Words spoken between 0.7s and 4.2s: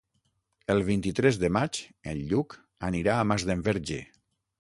El vint-i-tres de maig en Lluc anirà a Masdenverge.